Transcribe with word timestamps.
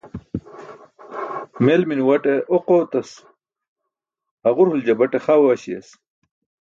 Mel 1.65 1.81
minuwaṭe 1.87 2.33
oq 2.55 2.67
ootas, 2.77 3.09
haġur 4.43 4.67
huljabaṭe 4.71 5.17
xa 5.25 5.33
uwaśiyas. 5.41 5.87